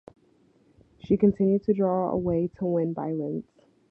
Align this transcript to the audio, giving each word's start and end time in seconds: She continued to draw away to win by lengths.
She 0.97 1.15
continued 1.15 1.61
to 1.65 1.75
draw 1.75 2.09
away 2.09 2.47
to 2.57 2.65
win 2.65 2.91
by 2.93 3.11
lengths. 3.11 3.59